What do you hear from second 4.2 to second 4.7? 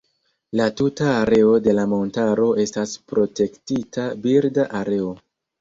birda